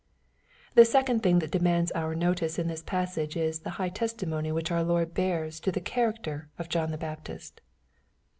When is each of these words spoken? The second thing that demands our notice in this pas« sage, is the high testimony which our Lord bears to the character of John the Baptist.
The 0.73 0.83
second 0.83 1.21
thing 1.21 1.37
that 1.37 1.51
demands 1.51 1.91
our 1.91 2.15
notice 2.15 2.57
in 2.57 2.65
this 2.67 2.81
pas« 2.81 3.13
sage, 3.13 3.37
is 3.37 3.59
the 3.59 3.69
high 3.77 3.89
testimony 3.89 4.51
which 4.51 4.71
our 4.71 4.83
Lord 4.83 5.13
bears 5.13 5.59
to 5.59 5.71
the 5.71 5.79
character 5.79 6.49
of 6.57 6.69
John 6.69 6.89
the 6.89 6.97
Baptist. 6.97 7.61